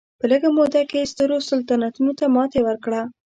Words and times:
په 0.19 0.25
لږه 0.31 0.49
موده 0.57 0.81
کې 0.89 0.97
یې 1.01 1.09
سترو 1.11 1.37
سلطنتونو 1.49 2.11
ته 2.19 2.25
ماتې 2.35 2.59
ورکړه. 2.63 3.01